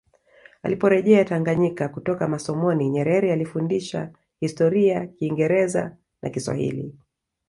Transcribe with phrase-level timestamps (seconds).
[0.63, 6.95] Aliporejea Tanganyika kutoka masomoni Nyerere alifundisha Historia Kingereza na Kiswahili